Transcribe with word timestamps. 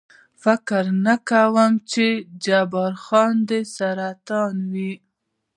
فکر 0.43 0.83
نه 1.05 1.15
کوم، 1.29 1.71
چې 1.91 2.05
جبار 2.45 2.93
خان 3.05 3.35
دې 3.49 3.61
سرطان 3.75 4.55
و. 4.71 4.73